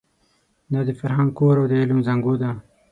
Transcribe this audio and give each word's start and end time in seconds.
دا 0.71 0.79
د 0.87 0.89
فرهنګ 0.99 1.29
کور 1.39 1.55
او 1.59 1.65
د 1.71 1.73
علم 1.81 1.99
زانګو 2.07 2.33
ده. 2.41 2.49